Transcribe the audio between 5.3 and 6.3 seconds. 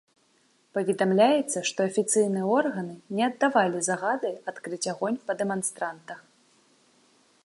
дэманстрантах.